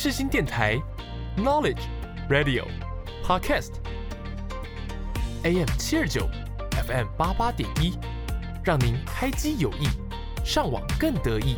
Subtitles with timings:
[0.00, 0.80] 世新电台
[1.36, 1.80] ，Knowledge
[2.30, 2.64] Radio
[3.26, 3.72] Podcast
[5.42, 6.28] AM 七二九
[6.86, 7.98] ，FM 八八点一，
[8.62, 9.88] 让您开机有益，
[10.44, 11.56] 上网更得意。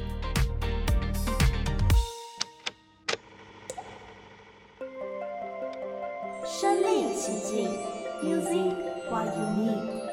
[6.46, 7.68] 身历其境
[8.24, 8.74] ，Music
[9.10, 10.09] what you need。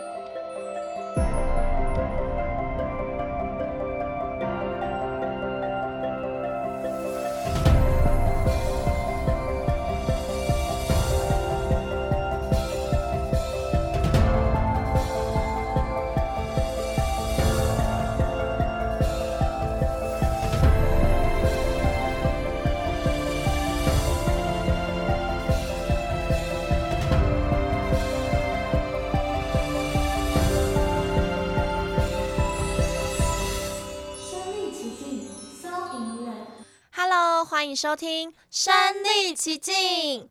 [37.78, 38.74] 收听《身
[39.04, 39.76] 历其境》，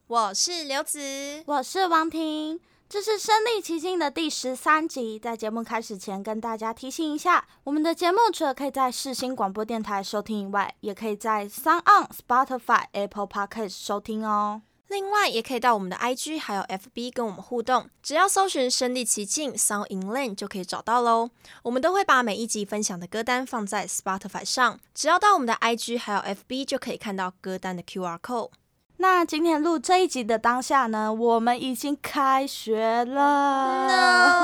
[0.08, 5.16] 我是刘子，我是王婷，这是《身历其境》的第十三集。
[5.16, 14.62] 在节目开始前，跟大家提醒一下，我们的节目除了可以在世新广播电台收听以外，也可以在 SoundOn、Spotify、Apple Podcast 收听哦。
[14.88, 21.30] 另外，也可以到我们的 IG 还有 FB 跟我们互动，只要搜寻“身临其境 Sound Inland 就可以找到喽。
[21.64, 28.50] 我们都会把每一集分享的歌单放在 Spotify 上，只要到我们的 IG 还有 FB 就可以看到歌单的 QR code。
[28.98, 34.40] 那今天录这一集的当下呢，我们已经开学了!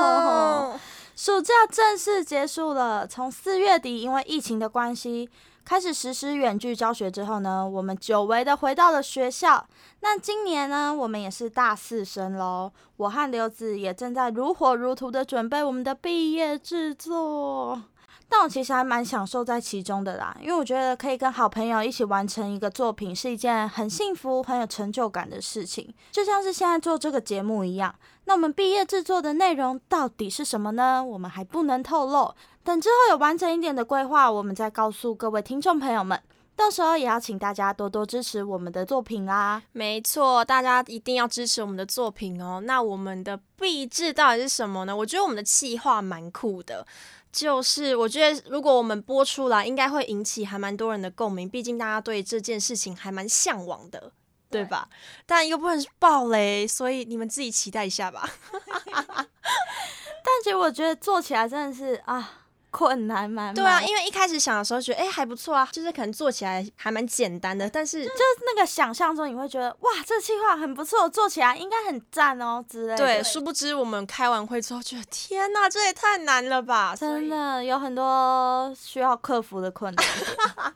[1.15, 3.07] 暑假正式结束了。
[3.07, 5.29] 从四月底，因为疫情的关系，
[5.65, 9.65] 开始实施远距教学之后呢，我们久违的回到了学校。
[10.01, 12.71] 那今年呢，我们也是大四生喽。
[12.97, 17.81] 我和刘子也正在如火如荼的准备我们的毕业制作。
[18.29, 25.93] 但我其实还蛮享受在其中的啦，因为我觉得可以跟好朋友一起完成一个作品，是一件很幸福、很有成就感的事情。
[26.11, 27.93] 就像是现在做这个节目一样。
[28.25, 31.03] 那我们毕业制作的内容到底是什么呢？
[31.03, 32.33] 我们还不能透露。
[32.63, 36.21] 等之后有完整一点的规划，我们再告诉各位听众朋友们。
[36.55, 39.59] 到时候也要请大家多多支持我们的作品啦。
[39.71, 42.61] 没错，大家一定要支持我们的作品哦。
[42.63, 44.95] 那我们的币制到底是什么呢？
[44.95, 46.85] 我觉得我们的企划蛮酷的，
[47.31, 51.49] 就是我觉得如果我们播出来，应该会引起还蛮多人的共鸣。
[51.49, 54.11] 毕竟大家对这件事情还蛮向往的，
[54.51, 54.87] 对，对吧？
[55.25, 58.29] 但又不能爆雷，所以你们自己期待一下吧。
[58.95, 62.41] 但其实我觉得做起来真的是啊。
[62.73, 63.53] 困难蛮？
[63.53, 72.97] 对啊，因为一开始想的时候觉得，哎、欸，还不错啊，就是可能做起来还蛮简单的，但是就是那个想象中你会觉得，哇，这计划很不错，做起来应该很赞哦之类的。
[72.97, 76.95] 对，殊不知我们开完会之后觉得，天哪，这也太难了吧！
[76.95, 80.05] 真的有很多需要克服的困难。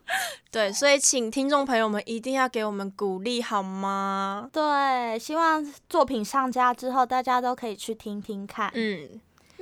[0.52, 4.48] 对，所以请听众朋友们一定要给我们鼓励好吗？
[4.54, 8.72] 对，希望作品上架之后，大家都可以去听听看。
[8.76, 9.20] 嗯。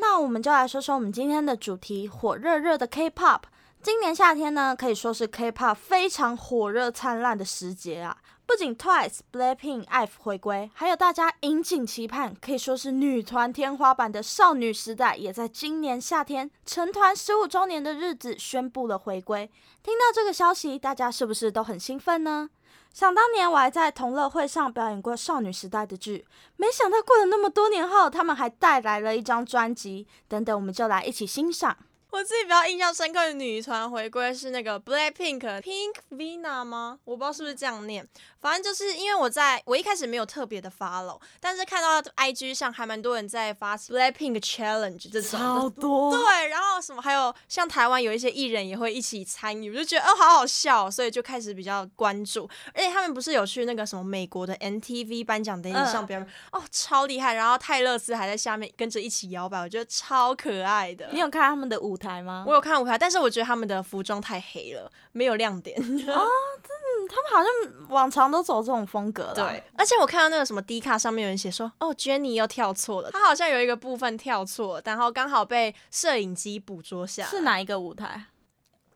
[0.07, 3.41] 那我们就来说说我们今天的主题：火热热的 K-pop。
[3.81, 8.16] 今年夏天呢，可以说是 K-pop 非常火热灿烂的时节啊！
[8.45, 19.49] 不仅 Twice、Blackpink、IVE 回归，还有大家引颈期盼，可以说是女团天花板的少女时代，也在今年夏天成团十五周年的日子宣布了回归。
[19.81, 22.51] 听到这个消息，大家是不是都很兴奋呢？
[22.95, 26.25] 想当年，我还在同乐会上表演过少女时代的剧，
[26.56, 30.07] 没想到过了那么多年后，他们还带来了一张专辑。
[30.29, 31.75] 等等，我们就来一起欣赏。
[32.15, 36.97] 我自己比较印象深刻的女团回归是那个 Blackpink Pink Vina 吗？
[37.03, 38.07] 我不知道是不是这样念。
[38.39, 46.09] 反正就是因为我在我一开始没有特别的 follow，但是看到 IG 上还蛮多人在发 Blackpink Challenge 这种，好多。
[46.11, 52.49] 对，然后什么还有像台湾有一些艺人也会一起参与，我就觉得哦好好笑，所以就开始比较关注。
[52.73, 57.33] 而且他们不是有去那个什么美国的 MTV 颁奖典礼上表演，呃、哦超厉害。
[57.33, 61.09] 然后泰勒斯还在下面跟着一起摇摆，我觉得超可爱的。
[61.11, 62.04] 你有看他们的舞台？
[62.45, 65.77] 我有看舞台，但是我觉得他们的服装太黑了，没有亮点。
[65.79, 66.27] 啊、哦，
[66.63, 69.31] 嗯，他们好像往常都走这种风格。
[69.34, 77.25] 对，而且我看到那个什么 D 卡上面有人写说，哦，Jennie 又跳错了，他好像有一个部分跳错，然后刚好被摄影机捕捉下。
[77.25, 78.25] 是哪一个舞台？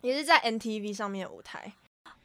[0.02, 1.74] 也是在 NTV 上面的舞台。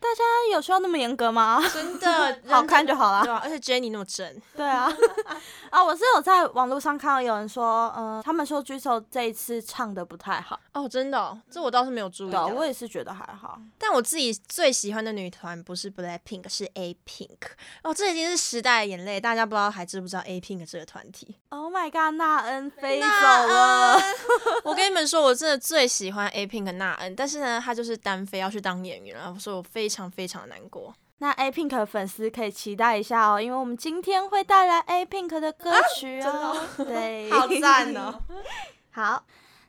[0.04, 0.22] 大家
[0.52, 1.64] 有需要那么严格吗？
[1.72, 3.22] 真的 好看就好了。
[3.24, 4.42] 对啊，而且 Jennie 那么正。
[4.54, 4.92] 对啊。
[5.70, 10.60] 啊，我是有在网络上看到有人说，嗯、呃，他们说 Jisoo 这一次唱的不太好。
[10.74, 12.46] 哦，真的、哦，这我倒是没有注意到。
[12.48, 13.58] 我也是觉得还好。
[13.78, 17.38] 但我自己最喜欢的女团不是 Blackpink，是 A Pink。
[17.82, 23.96] 哦，这已经是时代的眼泪，大家不知道还知不知道 A Pink 这个团体？Oh my god，娜恩飞走了。
[24.64, 30.94] 我跟你们说，我真的最喜欢 A Pink 娜恩，但是呢，她就是单飞要去当演员了，所以我非常非常难过。
[31.18, 36.30] 那 A Pink 的粉丝可以期待一下哦，因为我们今天会带来 A Pink 的歌曲哦。
[36.30, 38.20] 啊、对， 好赞哦。
[38.90, 39.24] 好，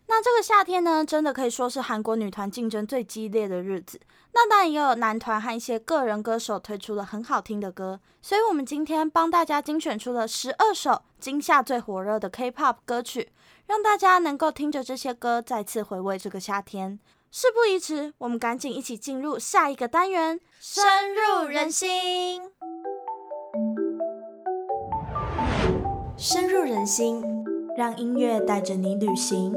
[0.08, 4.00] 那这个夏天呢，真的可以说是韩国女团竞争最激烈的日子。
[4.34, 13.32] 那当然也有男团和一些个人歌手推出了很好听的歌，所以我们今天帮大家精选出了十二首今夏最火热的 K-pop 歌曲，
[13.68, 17.00] 让大家能够听着这些歌再次回味这个夏天。
[17.38, 22.42] 事不宜迟，我们赶紧一起进入下一个单元，深入人心。
[26.16, 27.22] 深入人心，
[27.76, 29.52] 让音乐带着你旅行。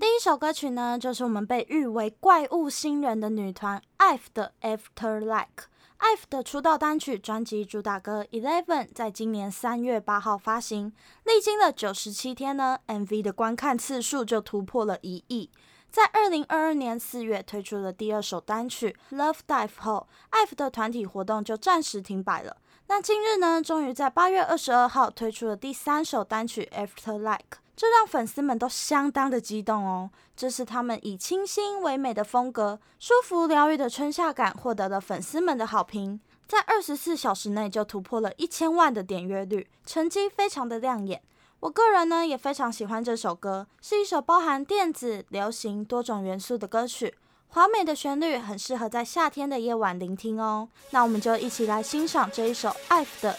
[0.00, 5.66] 第一首歌曲呢，就是我们被誉为怪物新人的女团 IVE 的 After Like。
[6.02, 15.48] IVE 的出道单曲专辑主打歌《Eleven》在今年三月八号发行，历经了九十七天呢，MV 的观看次数就突破了一亿。
[15.92, 22.56] 在二零二二年四月推出了第二首单曲《Love Dive》后，IVE 的团体活动就暂时停摆了。
[22.88, 27.38] 那今日呢，终于在八月二十二号推出了第三首单曲《After Like》。
[27.82, 30.08] 这让粉丝们都相当的激动哦！
[30.36, 41.20] 这是他们以清新唯美的风格、舒服疗愈的春夏感，获得了粉丝们的好评，在二十四小时内就突破了一千万的点阅率，成绩非常的亮眼。
[41.58, 47.16] 我个人呢也非常喜欢这首歌，是一首包含电子、流行多种元素的歌曲。
[47.54, 53.36] 华美的旋律很适合在夏天的夜晚聆听哦，那我们就一起来欣赏这一首 IVE 的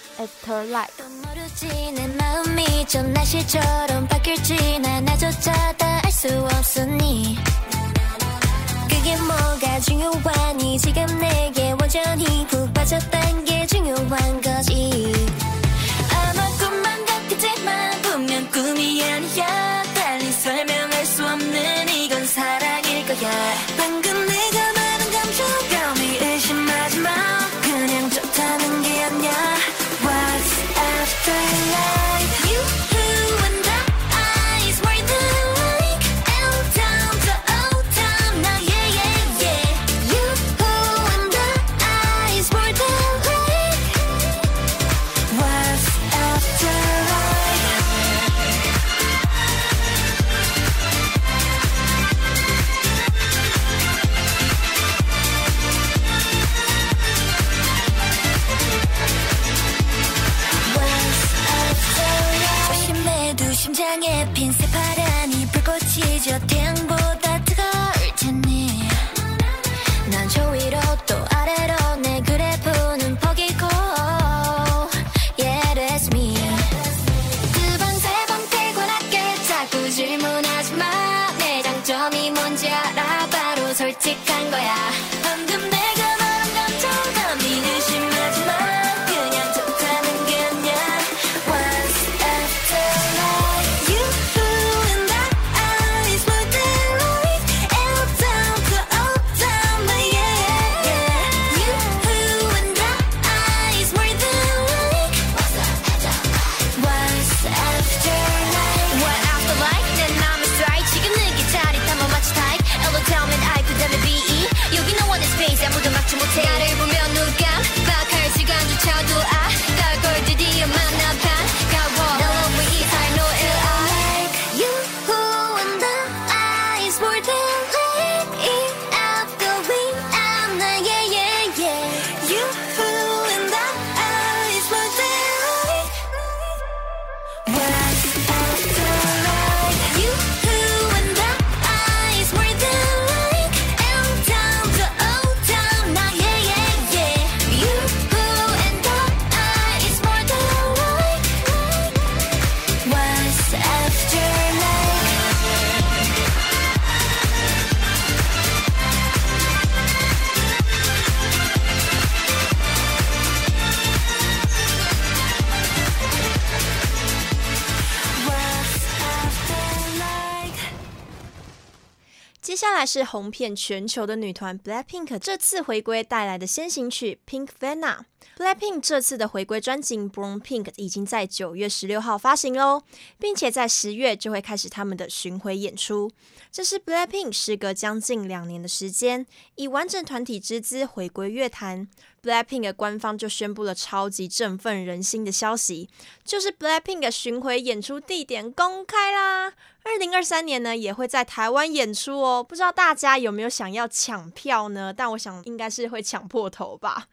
[172.64, 172.84] 接下来。
[172.86, 177.98] 是红遍全球的女团 BLACKPINK 这次回归带来的先行曲《Pink VENNA》。
[178.38, 182.84] Blackpink 这次的回归专辑《Brown Pink》已经在九月十六号发行喽，
[183.18, 186.12] 并且在十月就会开始他们的巡回演出。
[186.54, 191.88] 这是 Blackpink 时隔将近两年的时间，以完整团体之姿回归乐坛。
[192.22, 195.90] Blackpink 的官方就宣布了超级振奋人心的消息，
[196.24, 199.52] 就是 Blackpink 的巡回演出地点公开啦！
[199.82, 202.44] 二零二三年呢，也会在台湾演出哦。
[202.44, 204.94] 不知道大家有没有想要抢票呢？
[204.96, 207.08] 但我想应该是会抢破头吧。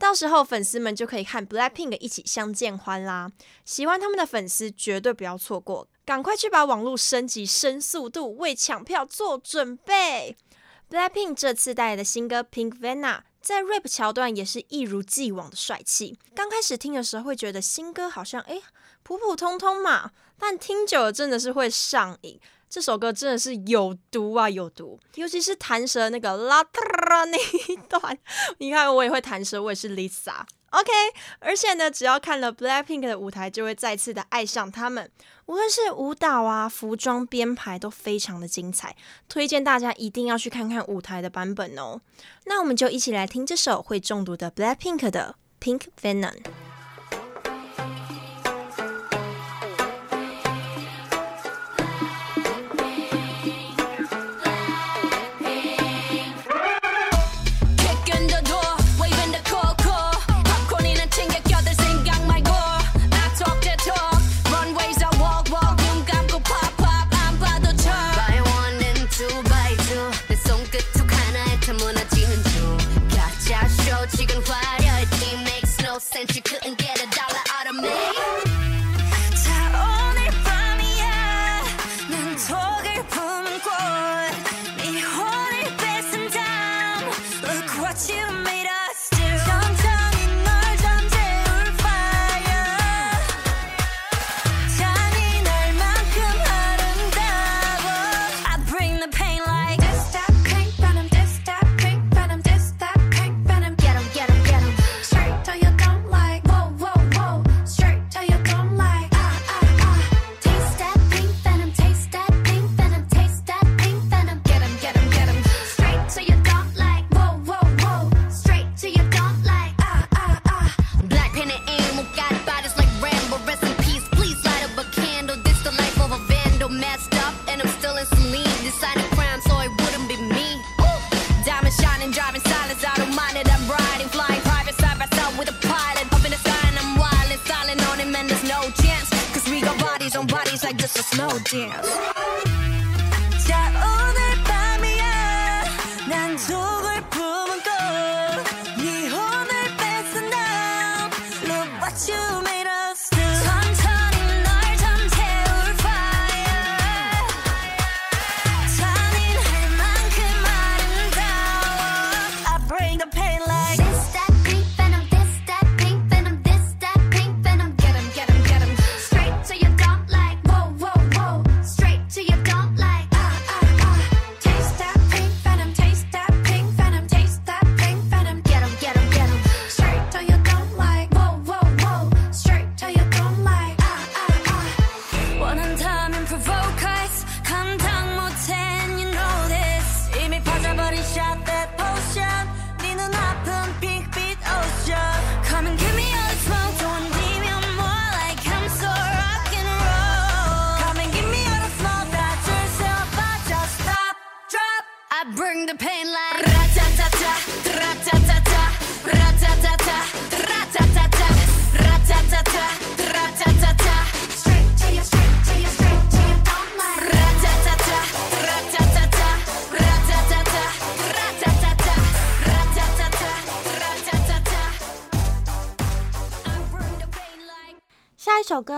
[0.00, 3.30] 到时候粉丝们就可以和 Blackpink 一起相见欢啦！
[3.66, 10.34] 喜欢他们的粉丝绝对不要错过，赶快去把网络升级升速度，为抢票做准备。
[10.88, 16.18] Blackpink 这次带来的新歌《Pink Venom》在 rap 桥段也是一如既往的帅气。
[16.34, 18.62] 刚开始听的时候会觉得新歌好像诶
[19.02, 22.40] 普普通通嘛，但听久了真的是会上瘾。
[22.70, 25.00] 这首歌真的是有毒啊，有毒！
[25.16, 26.62] 尤其是弹舌那个啦
[27.08, 28.16] 啦那一段，
[28.58, 30.44] 你看我也会弹舌，我也是 Lisa。
[30.70, 30.92] OK，
[31.40, 35.10] 而且呢，只要看了 Blackpink 的舞台，就会再次的爱上他们。
[35.46, 38.94] 无论是舞蹈啊、服装编排都非常的精彩，
[39.28, 42.00] 推荐大家一定要去看看舞台的版本哦。
[42.44, 46.36] 那我们就一起来听这首会中毒的 Blackpink 的 Pink Venom。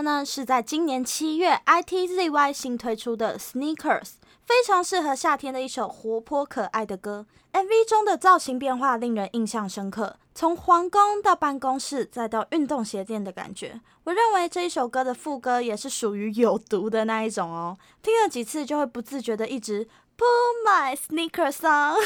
[0.03, 4.13] 呢是在今年七月，ITZY 新推出的 Sneakers，
[4.45, 7.27] 非常适合夏天的一首活泼可爱的歌。
[7.53, 13.81] MV 中的造型变化令人印象深刻，从皇宫到办公室，再到运动鞋店的感觉。
[14.05, 21.97] 我认为这一首歌的副歌也是属于有毒的那一种哦，听了几次就会不自觉的一直 Pull my sneakers on。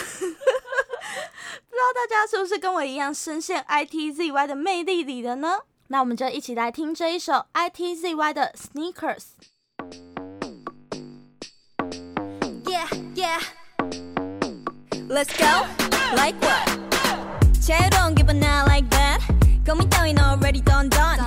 [1.68, 5.60] 不知道大家是不是跟我一样深陷 ITZY 的魅力里的呢？
[5.88, 9.24] 那我们就一起来听这一首 itzy 的 sneakers
[12.64, 13.40] yeah yeah
[15.08, 15.66] let's go
[16.14, 16.86] like what
[18.42, 19.20] I like that
[20.18, 21.18] already don't done.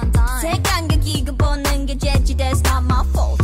[2.63, 3.38] not my fault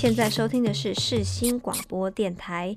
[0.00, 2.74] 现在收听的是世新广播电台。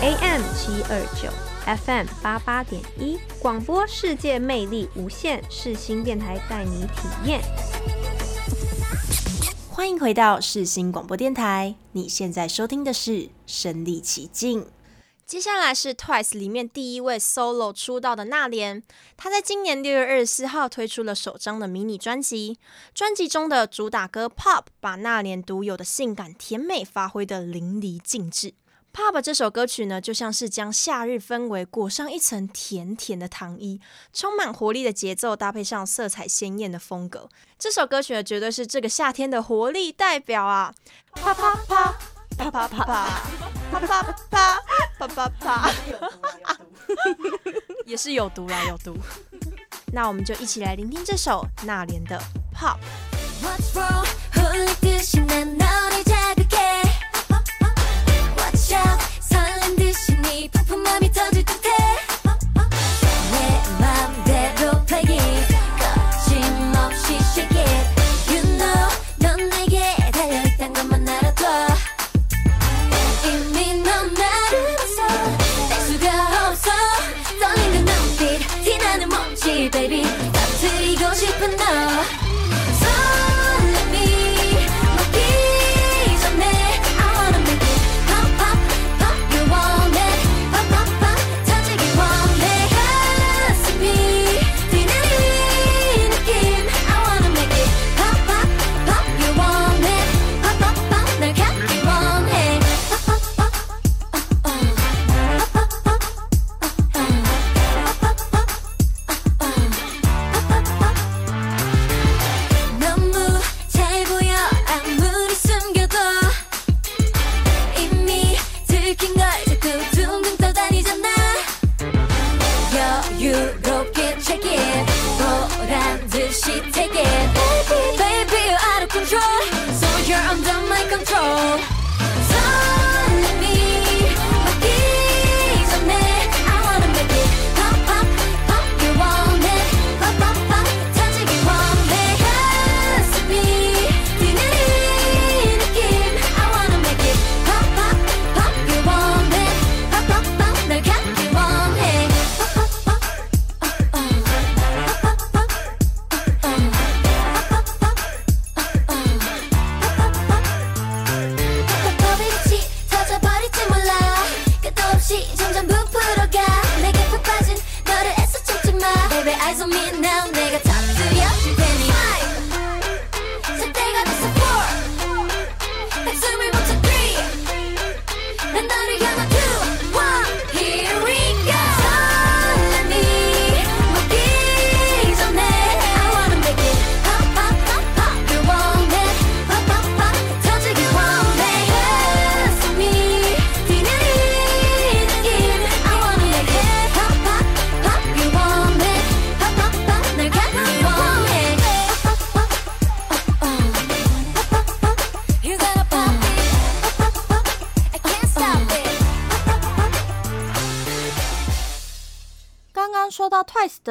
[0.00, 1.28] AM 七二九
[1.84, 7.40] ，FM 八八点一，广播世界魅力无限，世新电台带你体验。
[9.68, 13.10] 欢迎回到世新广播电台，你现在收听的是
[13.44, 14.62] 《身临其境》。
[15.26, 18.82] 接下来是 TWICE 里面第一位 solo 出道的那莲，
[19.16, 22.58] 他在今年六月二十四号推出了首张的迷你专辑，
[22.94, 28.52] 专辑中的主打歌 Pop 把那莲独有的性感甜美发挥的淋漓尽致。
[28.92, 33.80] Pop 这首歌曲呢，就像是将夏日氛围裹上一层甜甜的糖衣，
[34.12, 40.72] 充满活力的节奏搭配上色彩鲜艳的风格，这首歌曲绝对是这个夏天的活力代表啊
[41.14, 42.13] ！Pop Pop Pop。
[42.36, 43.20] 啪啪啪啪
[43.70, 44.60] 啪啪啪
[44.98, 45.70] 啪啪啪，
[47.86, 48.96] 也是有毒啦，有毒。
[49.92, 52.20] 那我们就一起来聆听这首那莲的
[52.54, 52.76] Pop。
[53.42, 54.04] What's wrong?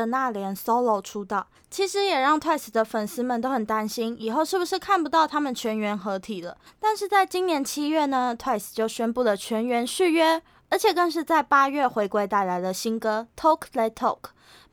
[0.03, 6.57] 的那年 solo 出道，其实也让 Twice 的粉丝们都很担心，以后是不是看不到他们全员合体了？
[6.79, 14.19] 但是在今年七月呢，Twice 就宣布了全员续约，而且更是在八月回归，带来了新歌 Talk Let Talk，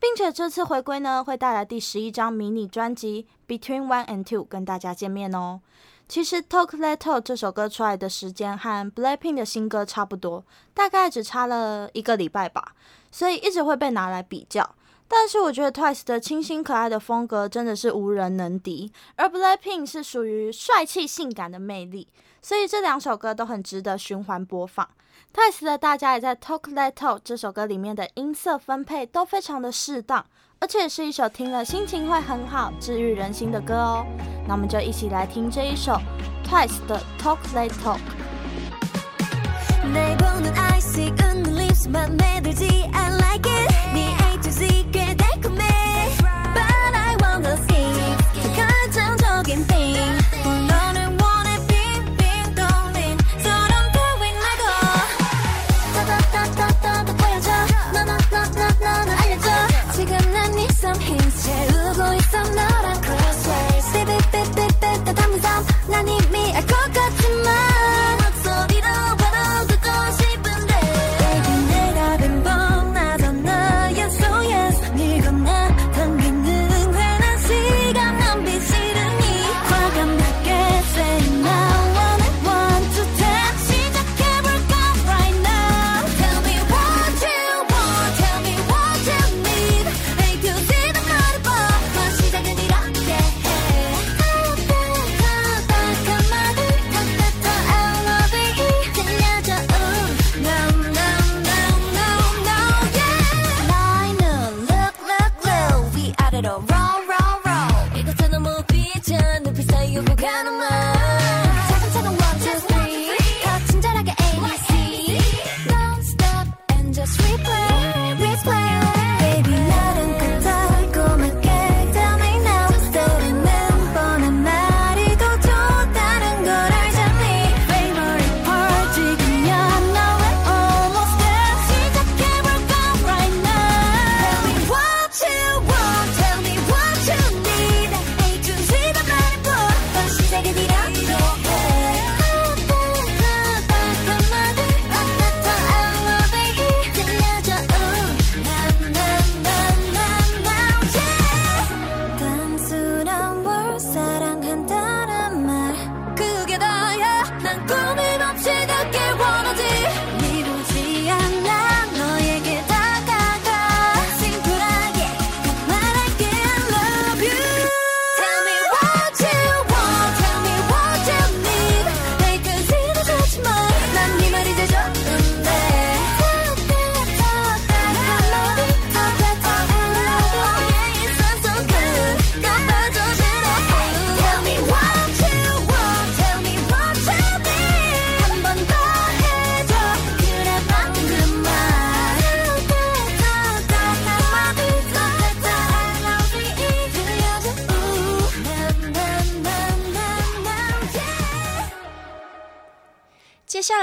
[0.00, 5.60] 并且这次回归呢，会带来第十一张迷你专辑 Between One and Two 跟大家见面哦。
[6.08, 12.72] 其实 Talk Let Talk 这首歌出来的时间和 Blackpink 的新歌差不多，大概只差了一个礼拜吧，
[13.12, 14.74] 所以一直会被拿来比较。
[15.12, 22.06] 但是我觉得 Twice 的清新可爱的风格真的是无人能敌，而 Blackpink 是属于帅气性感的魅力，
[22.40, 24.88] 所以这两首歌都很值得循环播放。
[25.34, 30.24] Twice 的大家也在 Talk Let Talk 这首歌里面的音色分配都非常的适当。
[30.62, 34.04] 而且是一首听了心情会很好、治愈人心的歌哦。
[34.46, 35.98] 那我们就一起来听这一首
[36.44, 37.98] Twice 的 Talk That Talk。
[44.42, 45.29] 接下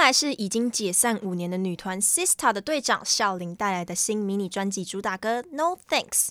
[0.07, 6.29] 来是已经解散五年的女团 Sistar 的队长孝琳带来的新迷你专辑主打歌 No Thanks。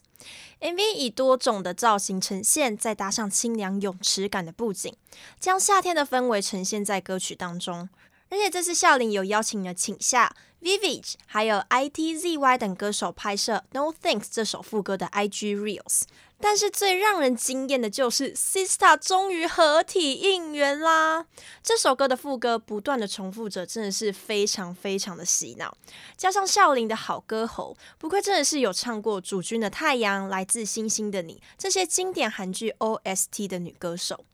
[0.62, 4.94] MV 以多种的造型呈现，再搭上清凉泳池感的布景，
[5.38, 7.90] 将夏天的氛围呈现在歌曲当中。
[8.30, 16.04] 而且这次孝琳有邀请了请夏、Vivage 还有 ITZY 等歌手拍摄 No Thanks 这首副歌的 IG Reels。
[16.38, 21.26] 但是最让人惊艳的就是 sister 终于合体应援啦，
[21.62, 25.76] 这首歌的副歌不断的重复着，真的是非常非常的洗脑，
[26.16, 34.24] 加上笑林的好歌喉，不愧真的是有唱过主君的太阳来自星星的你，这些经典韩剧 OST 的女歌手。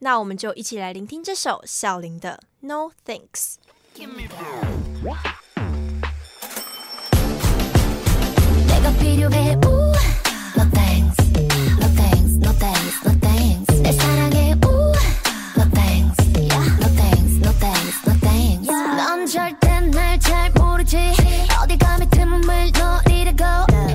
[0.00, 3.56] 那我们就一起来聆听这首笑林的 no thanks。
[12.42, 13.82] no thanks, no thanks.
[13.82, 14.92] 내 사랑에 ooh,
[15.56, 16.76] no thanks, yeah.
[16.80, 18.68] no thanks, no thanks, no thanks.
[18.68, 18.96] Yeah.
[18.96, 20.96] 넌 절대 날 잘 모르지.
[21.62, 23.44] 어디 감히 틈을 노리려고.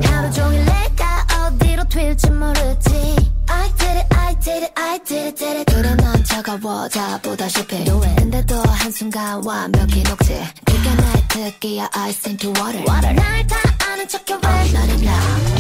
[0.06, 3.16] 하루 종일 내가 어디로 튈지 모르지.
[3.50, 5.74] I did it, I did it, I did it, did it.
[5.74, 7.84] 그래 넌 차가워 자보다 실패.
[7.84, 10.42] 근데도 한순간 완벽히 녹지.
[10.66, 12.84] 그게 날 특기야, I think to water.
[12.88, 13.14] water.
[13.14, 13.56] 날다
[13.92, 14.50] 아는 척해 왜?
[14.50, 15.57] Oh, not enough.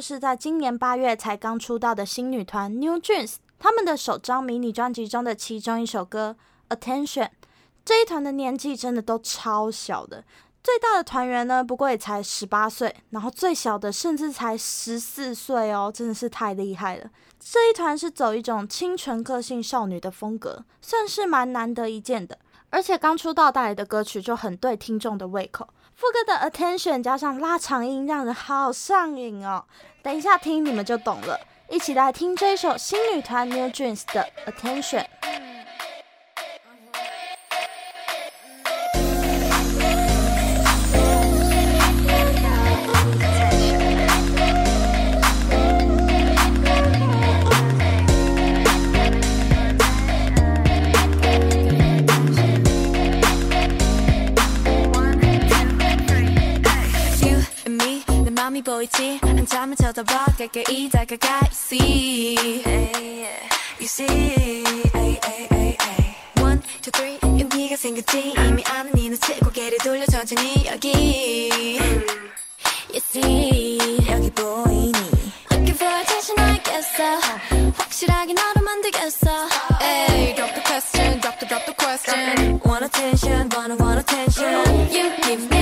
[0.00, 6.36] 是在今年八月才刚出道的新女团 New Jeans，他们的首张迷你专辑中的其中一首歌
[6.76, 7.24] 《Attention》。
[7.84, 10.24] 这一团的年纪真的都超小的，
[10.62, 17.08] 最大的团员呢，不过也才十八岁，然后最小的甚至才十四岁哦，真的是太厉害了。
[17.38, 22.36] 这一团是走一种清纯个性少女的风格，算是蛮难得一见的。
[22.70, 25.68] 而且刚出道带来的歌曲就很对听众的胃口。
[25.96, 29.64] 副歌的 attention 加上拉长音，让人好上瘾哦。
[30.02, 35.06] 等一下听你们就懂了，一起来听这一首新女团 New Jeans 的 attention。
[58.56, 62.62] 내 맘이 보이지 한참을 쳐다봐 가까이 다가가 You see
[63.78, 64.64] You see
[66.40, 71.78] One, two, three 용기가 생겼지 이미 아는 네 눈치 고개를 돌려 천천히 여기
[72.88, 74.92] You see 여기 보이니
[75.50, 79.48] Looking for attention I guess so 확실하게 너로 만들겠어
[79.82, 85.12] Hey, drop the question, drop the, drop the question Want attention, wanna want attention You
[85.22, 85.55] give me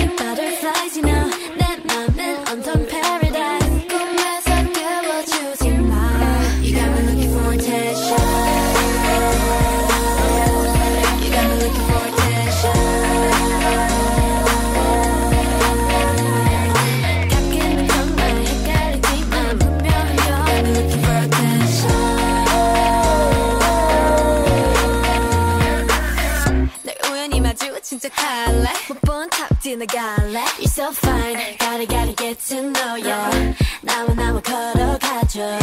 [30.83, 35.59] so fine gotta gotta get to know you 나와 나와 걸어가줘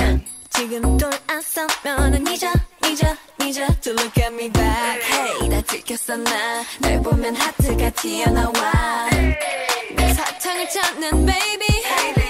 [0.50, 2.48] 지금 돌아서면은 잊어
[2.86, 3.06] 잊어
[3.44, 9.10] 잊어 To look at me back Hey 다 들켰어 나널 보면 하트가 튀어나와
[9.96, 11.66] 내 사탕을 찾는 baby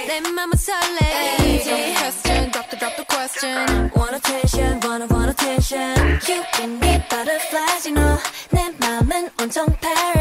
[0.09, 5.31] 내 맘은 설레 Drop the question drop the drop the question Want attention wanna want
[5.31, 5.95] attention
[6.29, 8.19] You give me butterflies you know
[8.51, 10.20] 내 맘은 온통 paradise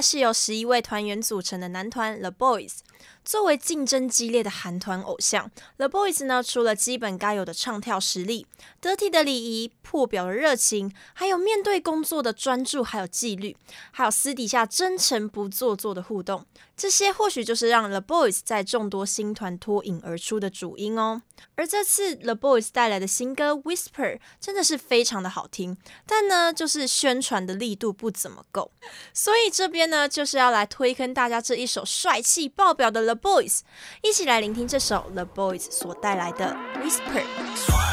[0.00, 2.78] 是由十一位团员组成的男团 The Boys。
[3.24, 8.46] 作为竞争激烈的韩团偶像，The Boys 呢，除了基本该有的唱跳实力、
[8.80, 13.56] 得体的礼仪、破表的热情，还有面对工作的专注，还有纪律，
[13.90, 16.44] 还有私底下真诚不做作的互动，
[16.76, 21.22] 这些或许就是让 The Boys 在众多新团脱颖而出的主因哦。
[21.54, 28.70] 而这次 The Boys 带来的新歌《Whisper》真的是非常的好听，但呢，就是宣传的力度不怎么够，
[29.14, 33.60] 所以这边呢，就是要来推坑大家这一首帅气爆表的 The Boys，
[34.02, 37.87] 一起来聆听这首 The Boys 所带来的 Whisper。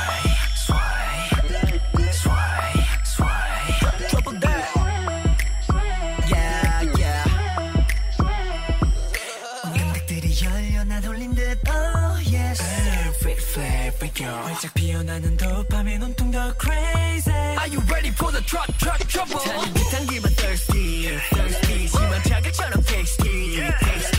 [14.16, 17.32] 느껴 활짝 피어나는 도파민 온통 더 crazy.
[17.58, 19.40] Are you ready for the truck truck trouble?
[19.44, 21.88] 달린 듯한 기분 thirsty thirsty.
[21.88, 24.15] 심한 자극처럼 tasty tasty.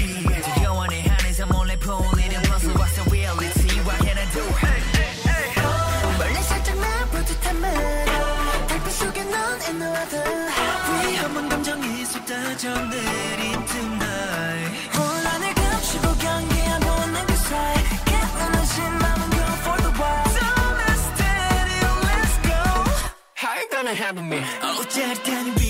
[23.96, 24.40] handle me.
[24.62, 25.65] Oh, Jack, can you be?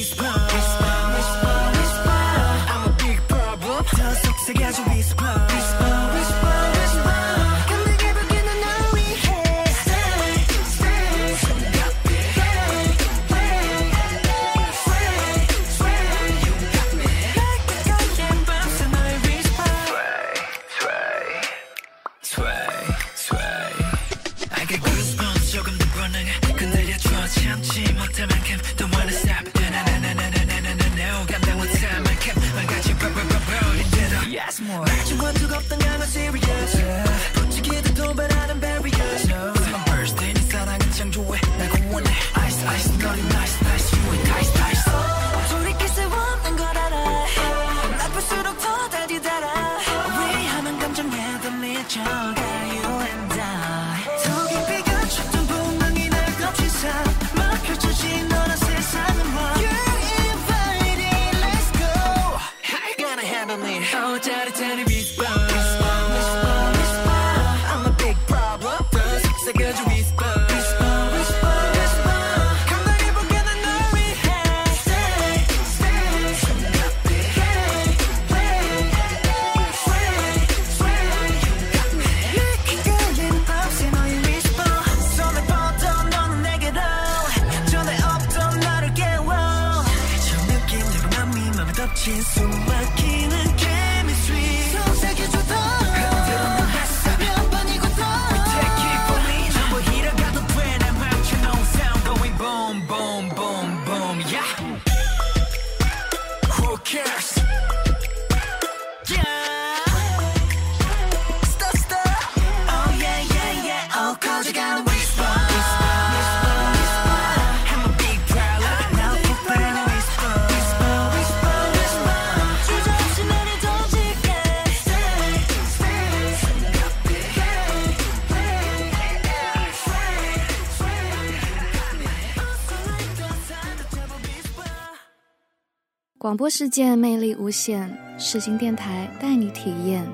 [136.27, 140.05] 广播世界魅力无限，世新电台带你体验。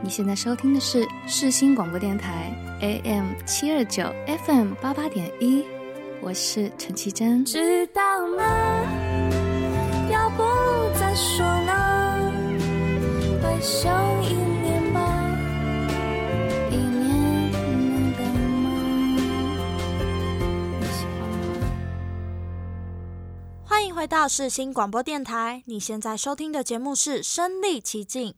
[0.00, 4.04] 你现在收听的是世新广播电台 AM 七二九
[4.46, 5.64] FM 八八点一，
[6.20, 7.44] 我是陈绮贞。
[7.44, 8.00] 知道
[8.36, 8.44] 吗？
[10.08, 10.44] 要不
[11.00, 12.32] 再说呢？
[13.42, 13.92] 回想
[14.22, 14.55] 一
[23.96, 28.32] 回到世新广播电台，你现在收听的节目是《身历其境》。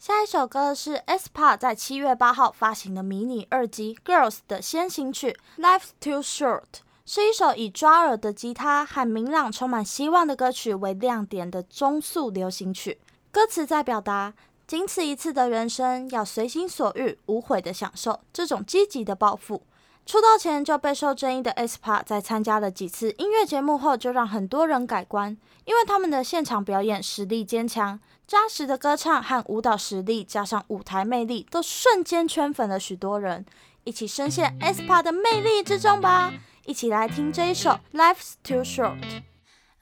[0.00, 6.62] 下一首歌是 aespa 在七月八号发行的迷你二辑《Girls》的先行曲《Life's Too Short》，
[7.06, 12.98] 是一首以抓耳的吉他和明朗、充满希望的歌曲为亮点的中速流行曲。
[13.30, 14.34] 歌词在表达，
[14.66, 19.62] 仅此一次的人生，要随心所欲、无悔的享受这种积极的抱负。
[20.06, 27.98] 出道前就备受争议的 aespa，在参加了几次音乐节目后，就让很多人改观，因为他们的现场表演实力坚强。
[28.26, 33.44] 扎实的歌唱和舞蹈实力，加上舞台魅力，都瞬间圈粉了许多人。
[33.84, 36.32] 一起深陷 aespa 的魅力之中吧！
[36.64, 38.98] 一起来听这一首《Life's Too Short》。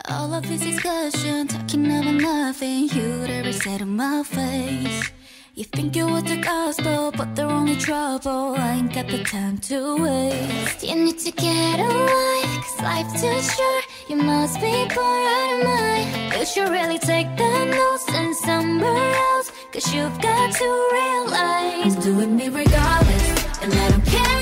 [0.09, 5.13] All of this discussion, talking of nothing you'd ever say to my face.
[5.55, 8.55] You think you're was the gospel, but they're only trouble.
[8.57, 10.83] I ain't got the time to waste.
[10.83, 13.85] You need to get a life, cause life's too short.
[14.09, 16.33] You must be bored out of mind.
[16.39, 22.01] You should really take the notes and somewhere else, cause you've got to realize I'm
[22.01, 24.42] doing me regardless, and I don't care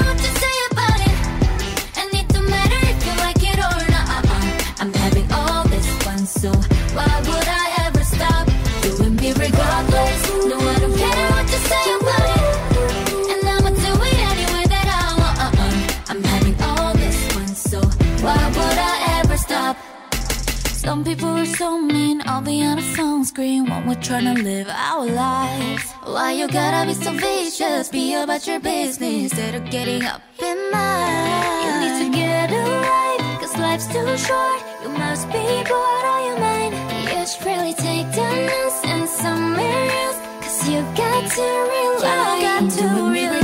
[23.40, 25.92] screen when we're trying to live our lives.
[26.04, 27.88] Why you gotta be so vicious?
[27.88, 31.62] Be about your business instead of getting up in mine.
[31.64, 34.60] You need to get a life, cause life's too short.
[34.82, 36.72] You must be bored on your mind.
[37.10, 42.42] You should really take the nonsense somewhere else, cause you got to realize.
[42.42, 43.39] You got to realize.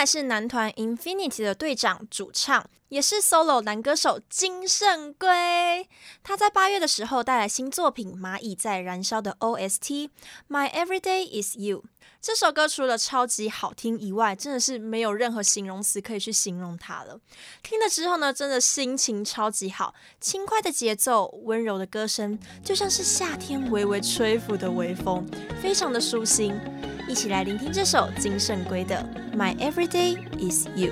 [0.00, 5.86] 来是男团 Infinity 的队长主唱，也是 solo 男歌手金圣圭。
[6.22, 10.08] 他在八月的时候带来新作品《蚂蚁在燃烧》的 OST
[10.48, 11.80] 《My Everyday Is You》。
[12.21, 17.19] 这首歌除了超级好听以外，真的是没有任何形容词可以去形容它了。
[17.61, 25.23] 听了之后呢，真的心情超级好，轻快的节奏，温柔的歌声，就像是夏天微微吹拂的微风，
[25.61, 26.59] 非常的舒心。
[27.07, 30.91] 一起来聆听这首金圣圭的《My Everyday Is You》。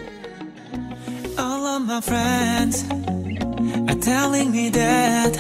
[1.36, 2.84] All of my friends
[3.88, 5.40] are telling me that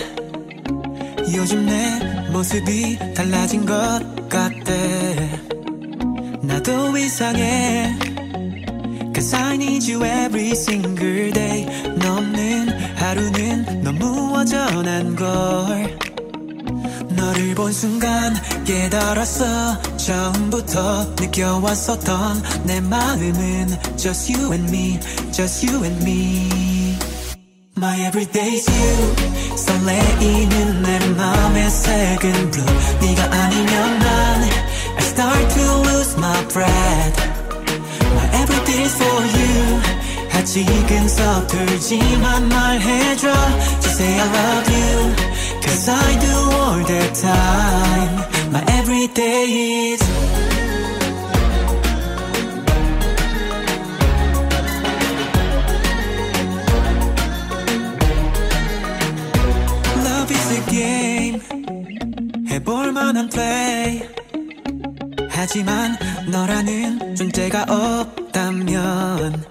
[1.31, 5.56] 요즘 내 모습이 달라진 것 같대.
[6.42, 7.96] 나도 이상해.
[9.14, 11.66] Cause I need you every single day.
[11.98, 15.98] 너 없는 하루는 너무 어전한 걸.
[17.10, 18.34] 너를 본 순간
[18.64, 25.00] 깨달았어 처음부터 느껴왔었던 내 마음은 Just you and me,
[25.32, 26.96] just you and me
[27.76, 34.67] My everyday's you 설레이는 내 맘의 색은 blue 네가 아니면 난
[35.17, 37.15] start to lose my breath
[38.15, 39.81] My everyday's for you
[40.33, 43.31] 아직은 서툴지만 말해줘
[43.81, 45.15] Just say I love you
[45.61, 50.06] Cause I do all the time My everyday is
[65.48, 65.96] 하지만
[66.26, 69.44] 너라는 존재가 없다면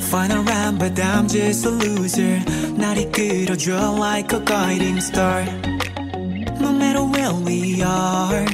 [0.00, 2.44] Final round but I'm just a loser
[2.76, 5.44] 날 이끌어줘 like a guiding star
[6.60, 8.44] No matter where we are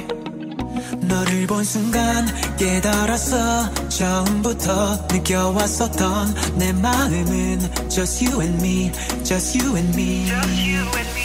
[1.09, 2.27] 너를 본 순간
[2.59, 8.93] 깨달았어 처음부터 느껴왔었던 내 마음은 Just you and me,
[9.25, 11.20] just you and me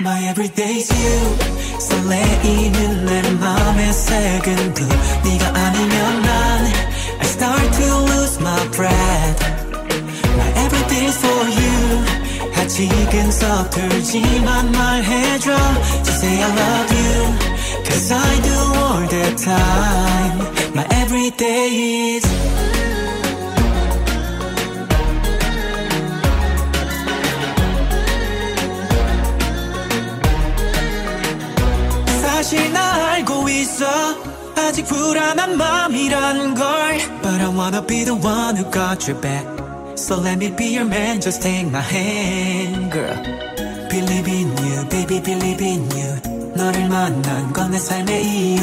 [0.00, 6.66] My everyday's you 설레이는 내 맘의 second blue 네가 아니면 난
[7.18, 9.40] I start to lose my breath
[10.36, 12.04] My everything's for you
[12.56, 15.56] 아직은 서툴지만 말해줘
[16.04, 22.26] Just say I love you Cause I do all the time My everyday is
[32.40, 33.86] 사실 나 알고 있어
[34.56, 39.46] 아직 불안한 맘이라는 걸 But I wanna be the one who got your back
[39.96, 43.16] So let me be your man, just take my hand, girl
[43.88, 46.20] Believe in you, baby, believe in you
[46.54, 48.60] 너를 만난 건 내 삶의 이유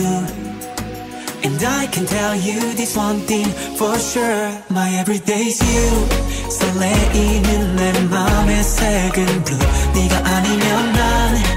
[1.45, 6.07] And I can tell you this one thing for sure My everyday's you
[6.49, 11.56] 설레이는 내 맘의 second blue 네가 아니면 난 I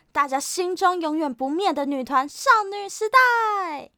[0.11, 3.89] 大家心中永远不灭的女团少女时代。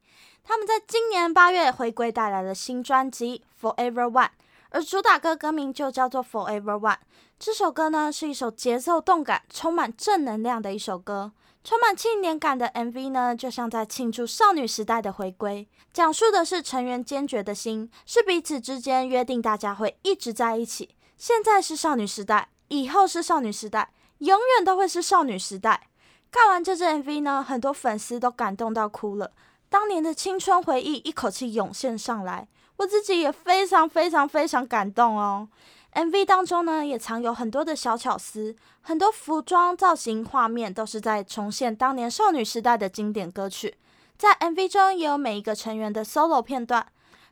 [0.43, 4.25] 他们在今年八月回归，带来了新专辑《Forever One》，
[4.69, 6.95] 而主打歌歌名就叫做《Forever One》。
[7.39, 11.31] 这首歌呢，是一首节奏动感、充满正能量的一首歌。
[11.63, 20.95] 充满庆典感的 MV 呢，就像在庆祝少女时代的回归，讲述的是成员坚决的心，是彼此之间约定，大家会一直在一起。
[21.17, 25.87] 现在是少女时代，以后是少女时代，永远都会是少女时代。
[26.33, 29.31] 看完这支 MV 呢，很多粉丝都感动到哭了。
[29.69, 35.47] 当年的青春回忆一口气涌现上来，我自己也非常非常非常感动哦。
[35.93, 43.75] MV 当中呢，也藏有很多的小巧思，很多服装造型画面都是在重现当年少女时代的经典歌曲。
[44.17, 46.83] 在 MV 中也有每一个成员的 solo 片段，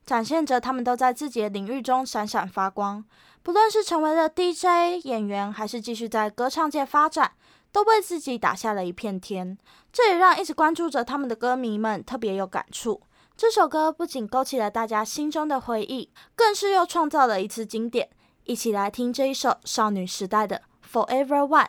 [0.05, 3.03] 展现着他们都在自己的领域中闪闪发光。
[3.41, 7.31] 不论是成为了 DJ 演员，还是继续在歌唱界发展，
[7.71, 9.57] 都为自己打下了一片天。
[9.91, 13.01] 这也让一直关注着他们的歌迷们特别有感触。
[13.35, 18.09] 这首歌不仅勾起了大家心中的回忆，更是又创造了一次经典。
[18.43, 20.61] 一起来听这一首少女时代的
[20.91, 21.65] 《Forever One》。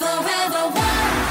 [0.00, 1.29] Forever one.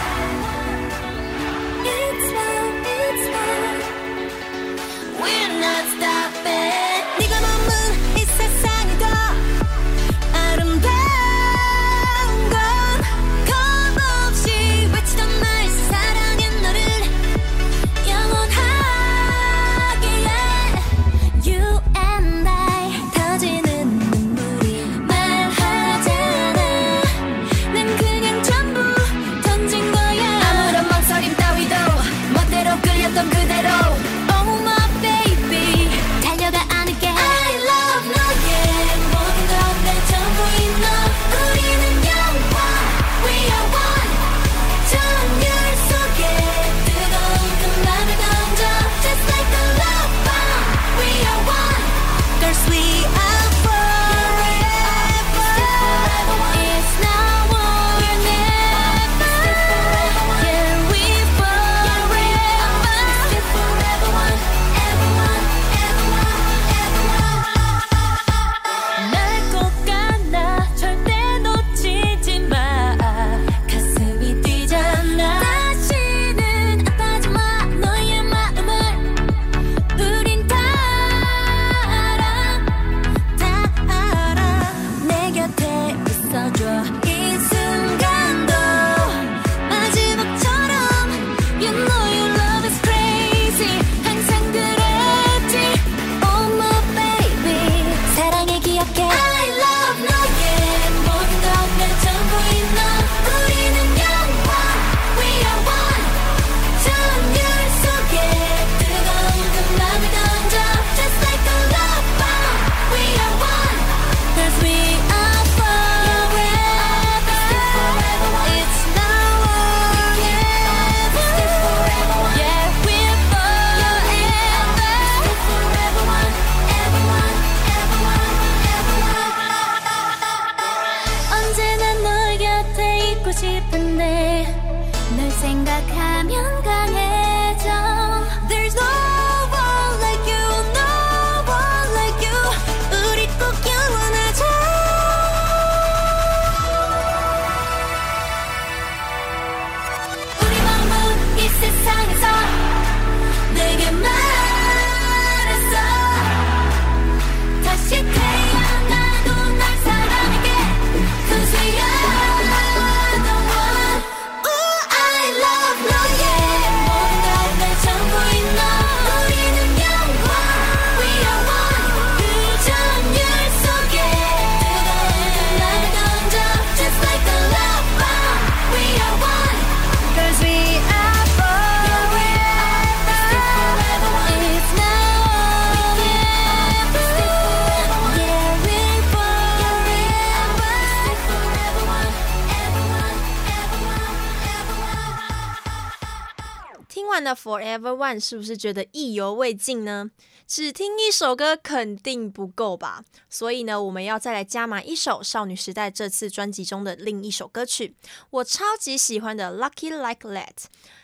[197.36, 200.12] Forever One，是不是觉得意犹未尽呢？
[200.48, 207.96] 只听一首歌肯定不够吧，所以呢，我们要再来加码一首少女时代这次专辑中的另一首歌曲，
[208.32, 210.48] 我超级喜欢的《Lucky Like That》。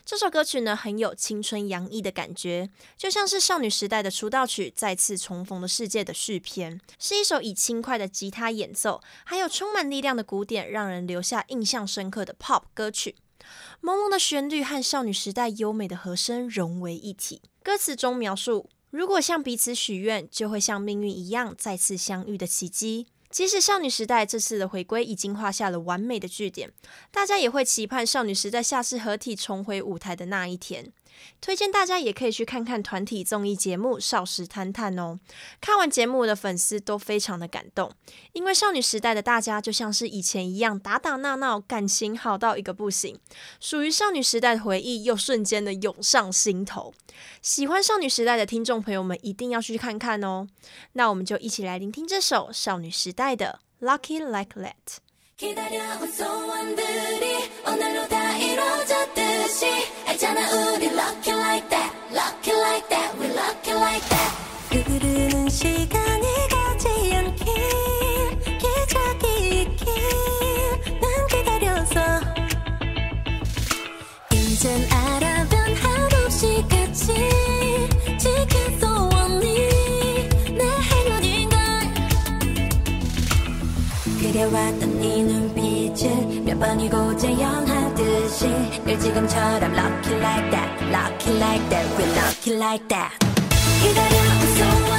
[0.03, 13.15] 这首歌曲呢，很有青春洋溢的感觉，就像是少女时代的出道曲《再次重逢的世界》的续篇，是一首以轻快的吉他演奏，还有充满力量的鼓点，让人留下印象深刻的 Pop 歌曲。
[13.85, 17.43] 朦胧的旋律和少女时代优美的和声融为一体。
[17.61, 23.05] 歌词中描述，如果向彼此许愿，就会像命运一样再次相遇的奇迹。
[23.29, 26.71] 即使少女时代这次的回归已经画下了完美的句点，
[27.11, 30.91] 大家也会期盼少女时代下次合体重回舞台的那一天。
[31.41, 35.19] 推荐大家也可以去看看团体综艺节目《少时侦探》哦。
[35.61, 37.91] 看完节目的粉丝都非常的感动，
[38.33, 43.19] 因为少女时代的大家就像是以前一样打打闹闹，感情好到一个不行。
[43.59, 46.93] 属于少女时代的回忆又瞬间的涌上心头。
[47.41, 50.47] 喜欢少女时代的听众朋友们一定要去看看哦。
[50.93, 54.73] 那我们就一起来聆听这首少女时代的《Lucky Like That》。
[55.37, 59.65] 기다려온 소원들이 오늘로 다 이루어졌듯이.
[60.07, 64.33] 알잖아 우리 lucky like that lucky like that we lucky like that.
[64.71, 67.45] 흐르는 시간이 가지 않길
[68.59, 69.85] 기적이 있길
[71.01, 71.99] 난 기다려서.
[74.31, 76.65] 이젠 알아 같이
[78.79, 79.69] 소원이
[80.57, 81.59] 내 행운인걸.
[84.21, 88.47] 그려왔던 이 눈빛을 몇 번이고 재현하듯이
[88.83, 93.11] 늘 지금처럼 lucky like that lucky like that we lucky like that
[93.83, 94.94] 기다려온 소원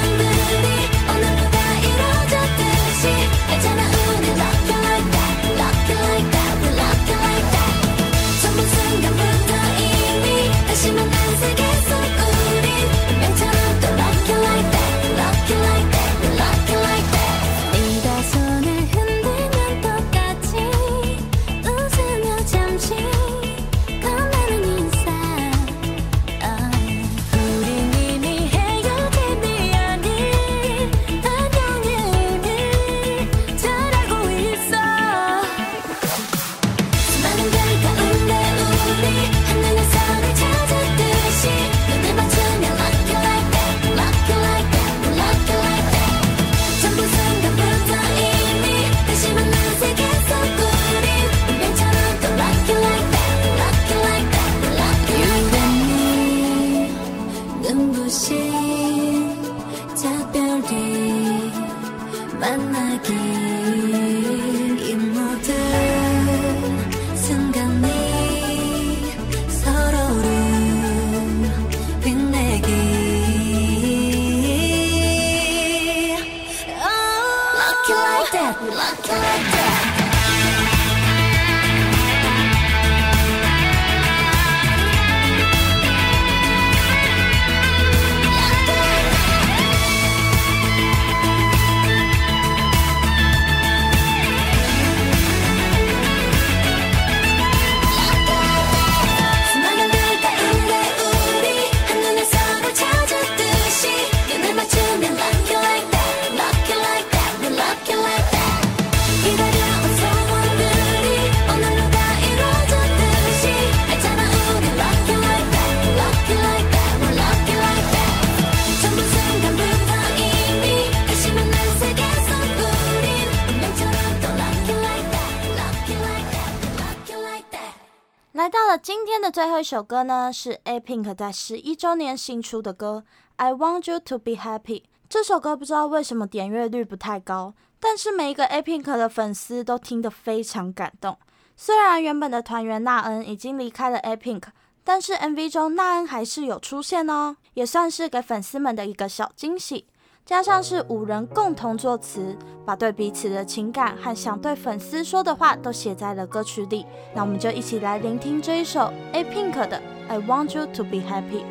[129.67, 133.03] 首歌呢，是 A Pink 在十一周年新出的歌
[133.35, 134.61] 《I Want You to Be Happy》。
[135.09, 141.17] 这首歌不知道为什么点阅率不太高，但是每一个 A Pink 的粉丝都听得非常感动。
[141.57, 144.43] 虽然原本的团员娜恩已经离开了 A Pink，
[144.85, 149.85] 但是 MV 中娜恩还是有出现哦，也算是给粉丝们的一个小惊喜。
[150.27, 156.85] 加上是五人共同作词，把对彼此的情感和想对粉丝说的话都写在了歌曲里。
[157.15, 159.77] 那我们就一起来聆听这一首 A Pink 的
[160.09, 161.45] 《I Want You to Be Happy》。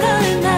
[0.00, 0.49] 今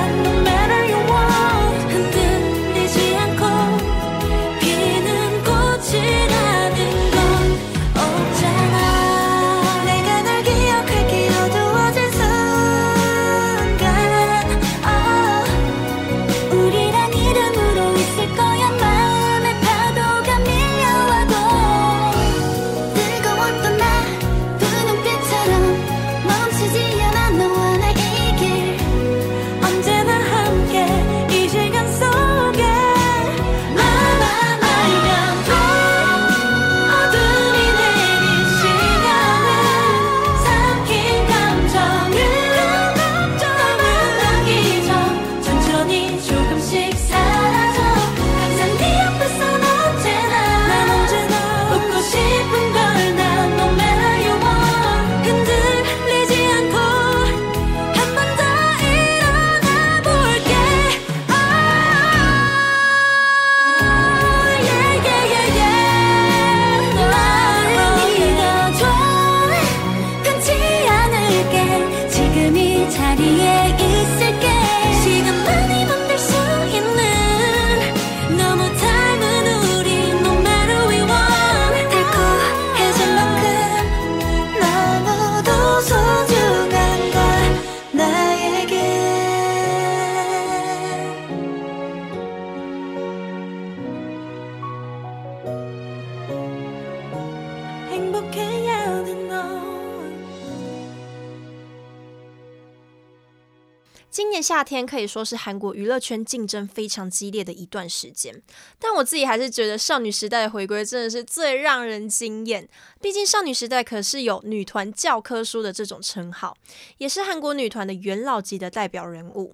[104.63, 108.41] 夏天可以说是韩国娱乐圈竞争非常激烈的一段时间，
[108.79, 112.69] 但我自己还是觉得少女时代的回归真的是最让人惊艳。
[113.01, 116.57] 毕竟少女时代可是有女团教科书的这种称号，
[116.99, 119.53] 也是韩国女团的元老级的代表人物。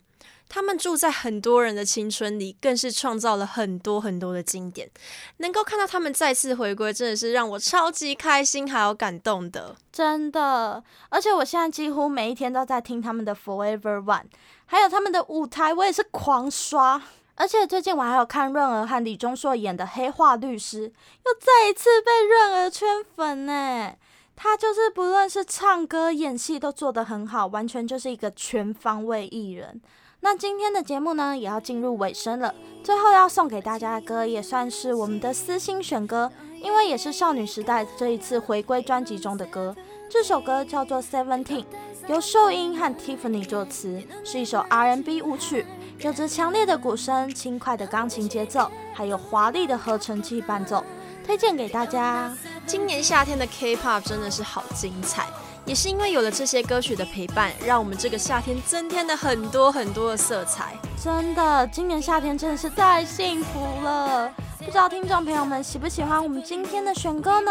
[0.51, 4.91] 他们住在很多人的青春里，更是创造了很多很多的经典。
[5.39, 9.77] 能够看到他们再次回归，真的是让我超级开心还有感动的。
[9.93, 14.25] 真的，而且我现在几乎每一天都在听他们的 Forever One。
[14.71, 17.01] 还有他们的舞台，我也是狂刷。
[17.37, 23.93] 而且最近我还有看润儿和李钟硕演的《黑化律师》，又再一次被润儿圈粉呢。
[24.37, 29.81] 他就是不论是唱歌、演戏都做得很好，完全就是一个全方位艺人。
[30.21, 32.55] 那今天的节目呢，也要进入尾声了。
[32.85, 39.75] 最后要送给大家的歌，也算是我们的私心选歌，因为也是少女时代这一次回归专辑中的歌。
[40.11, 41.65] 这首歌叫做《Seventeen》，
[42.09, 45.67] 由秀英和 Tiffany 作词，是一首 R&B 舞曲，
[45.99, 50.83] 有着强烈的鼓声、轻快的钢琴节奏，还有华丽的合成器伴奏，
[51.23, 52.35] 推荐给大家。
[52.67, 55.27] 今年夏天的 K-pop 真的是好精彩，
[55.67, 60.79] 也是因为有了这些歌曲的陪伴，让我们这个夏天增添了很多很多的色彩。
[61.05, 64.33] 真的，今年夏天真的是太幸福了。
[64.69, 67.51] 不知道听众朋友们喜不喜欢我们今天的选歌呢？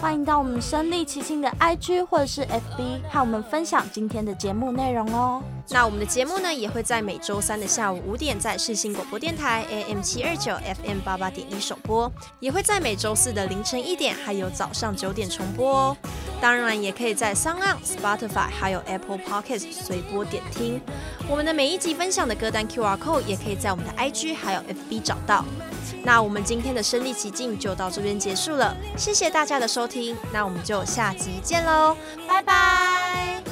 [0.00, 5.40] 欢迎到我们身历其境的 IG 或者是 FB 和我们分享今天的节目内容哦。
[5.68, 12.10] 那我们的节目呢，也会在每周三的下午五点在世新广播电台 AM 七二九 FM 八八点一首播，
[12.40, 15.96] 也会在每周四的凌晨一点还有早上九点重播哦。
[16.40, 20.80] 当然，也可以在 Sound、Spotify 还有 Apple Podcast 随播点听。
[21.28, 25.44] 我们的每一集分享的歌单 QR Code 也可以在我们的 IG 还有 FB 找到。
[26.02, 31.94] 那我们今今天的身历其境就到这边结束了，谢谢大家的收听，那我们就下集见喽，
[32.26, 33.42] 拜拜。